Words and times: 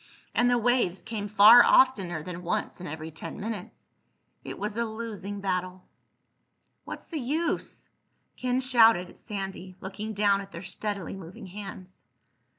And 0.33 0.49
the 0.49 0.57
waves 0.57 1.03
came 1.03 1.27
far 1.27 1.63
oftener 1.63 2.23
than 2.23 2.41
once 2.41 2.81
in 2.81 2.87
every 2.87 3.11
ten 3.11 3.39
minutes. 3.39 3.91
It 4.43 4.57
was 4.57 4.75
a 4.75 4.83
losing 4.83 5.41
battle. 5.41 5.83
"What's 6.85 7.05
the 7.05 7.19
use?" 7.19 7.87
Ken 8.35 8.61
shouted 8.61 9.11
at 9.11 9.19
Sandy, 9.19 9.75
looking 9.79 10.13
down 10.15 10.41
at 10.41 10.51
their 10.51 10.63
steadily 10.63 11.15
moving 11.15 11.45
hands. 11.45 12.01